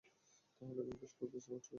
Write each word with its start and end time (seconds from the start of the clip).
তাহলে 0.61 0.81
এখন 0.81 0.95
গ্যাস 0.99 1.13
ব্যবহার 1.13 1.31
করছে 1.33 1.49
কেন? 1.51 1.61